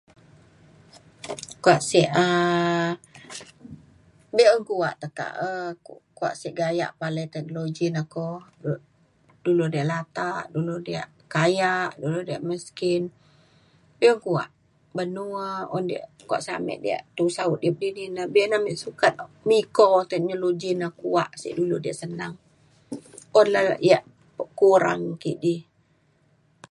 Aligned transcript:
kuak 1.63 1.81
sik 1.89 2.07
um 2.25 2.91
be'un 4.35 4.61
kuak 4.69 4.95
tekak 5.01 5.33
e 5.47 5.49
kuak 6.17 6.35
sik 6.39 6.53
gayak 6.61 6.91
palai 6.99 7.25
telu 7.33 7.63
ji 7.75 7.85
ne 7.95 8.01
ko 8.13 8.25
dulu 9.43 9.65
diak 9.73 9.89
latak 9.91 10.43
dulu 10.53 10.75
diak 10.87 11.09
kayak 11.35 11.91
dulu 12.01 12.19
diak 12.27 12.43
miskin 12.49 13.01
be'un 13.99 14.19
kuak 14.25 14.49
ban 14.95 15.09
nu 15.15 15.23
ne 15.31 15.43
un 15.75 15.83
sda 15.89 15.99
kuak 16.27 16.41
sik 16.43 16.55
amik 16.59 16.79
da 16.85 16.97
tusa 17.15 17.41
udip 17.53 17.75
di 17.97 18.03
ne 18.15 18.21
be'un 18.33 18.55
amik 18.57 18.77
sukat 18.83 19.13
miko 19.49 19.89
teknologi 20.11 20.71
na 20.81 20.87
kuak 20.99 21.29
sik 21.41 21.53
dulu 21.57 21.75
diak 21.83 21.97
senang 22.01 22.33
un 23.39 23.47
le 23.57 23.61
ya' 23.89 24.05
kurang 24.59 25.03
kidi 25.21 25.55